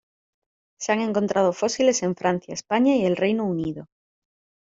[0.79, 3.85] Se han encontrado fósiles en Francia, España y el Reino Unido.